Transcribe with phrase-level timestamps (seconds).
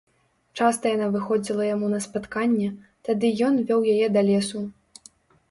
[0.59, 2.71] Часта яна выходзіла яму на спатканне,
[3.09, 4.65] тады ён вёў яе да лесу.